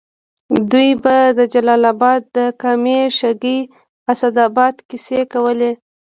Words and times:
دوی 0.71 0.89
به 1.03 1.15
د 1.37 1.39
جلال 1.53 1.81
اباد 1.93 2.21
د 2.37 2.37
کامې، 2.61 2.99
شګۍ، 3.17 3.59
اسداباد 4.11 4.75
کیسې 4.89 5.19
کولې. 5.33 5.71